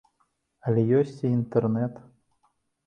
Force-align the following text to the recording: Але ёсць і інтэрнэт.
Але 0.71 0.81
ёсць 1.01 1.19
і 1.21 1.31
інтэрнэт. 1.41 2.03